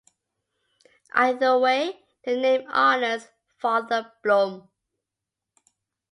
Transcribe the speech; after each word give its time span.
Either 1.13 1.59
way, 1.59 1.99
the 2.25 2.35
name 2.35 2.63
honors 2.71 3.27
Father 3.59 4.11
Blume. 4.23 4.67